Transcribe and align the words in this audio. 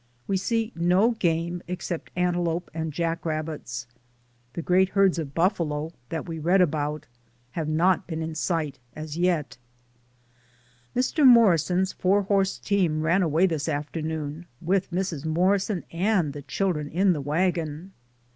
We 0.25 0.35
see 0.35 0.71
no 0.75 1.11
game 1.11 1.61
except 1.67 2.09
antelope 2.15 2.71
and 2.73 2.91
jack 2.91 3.23
rabbits. 3.23 3.85
The 4.53 4.63
great 4.63 4.89
herds 4.89 5.19
of 5.19 5.35
bufTalo— 5.35 5.35
DAYS 5.37 5.51
ON 5.51 5.67
THE 5.67 5.67
ROAD. 5.67 5.93
119 5.93 6.05
that 6.25 6.27
we 6.29 6.39
read 6.51 6.59
about— 6.61 7.05
have 7.51 7.67
not 7.69 8.07
been 8.07 8.23
in 8.23 8.33
sight 8.33 8.79
as 8.95 9.15
yet. 9.19 9.59
Mr. 10.95 11.23
Morrison's 11.23 11.93
four 11.93 12.23
horse 12.23 12.57
team 12.57 13.03
ran 13.03 13.21
away 13.21 13.45
this 13.45 13.69
afternoon 13.69 14.47
with 14.59 14.89
Mrs. 14.89 15.23
Morrison 15.23 15.83
and 15.91 16.33
the 16.33 16.41
children 16.41 16.87
in 16.89 17.13
the 17.13 17.21
wagon. 17.21 17.93